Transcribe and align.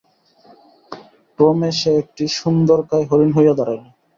ক্রমে 1.39 1.71
সে 1.79 1.91
একটি 2.01 2.23
সুন্দরকায় 2.39 3.05
হরিণ 3.09 3.31
হইয়া 3.37 3.53
দাঁড়াইল। 3.57 3.83